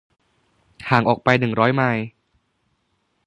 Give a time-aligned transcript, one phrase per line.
[0.89, 2.05] ห่างออกไปหนึ่งร้อยไมล์